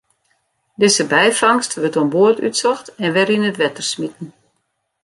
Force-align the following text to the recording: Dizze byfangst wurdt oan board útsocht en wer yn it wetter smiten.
Dizze 0.81 1.05
byfangst 1.13 1.71
wurdt 1.79 1.99
oan 1.99 2.11
board 2.15 2.39
útsocht 2.47 2.87
en 3.03 3.09
wer 3.15 3.29
yn 3.35 3.47
it 3.49 3.59
wetter 3.61 3.85
smiten. 3.91 4.27